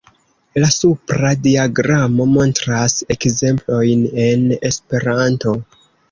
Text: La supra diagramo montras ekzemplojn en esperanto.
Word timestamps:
La 0.61 0.67
supra 0.75 1.33
diagramo 1.41 2.25
montras 2.37 2.95
ekzemplojn 3.15 4.01
en 4.23 4.47
esperanto. 4.71 5.55